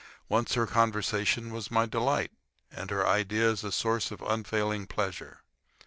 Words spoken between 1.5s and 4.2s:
was my delight, and her ideas a source of